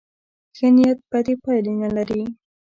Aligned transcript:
ښه 0.55 0.67
نیت 0.75 0.99
بدې 1.11 1.35
پایلې 1.43 1.73
نه 1.81 1.89
لري. 1.95 2.23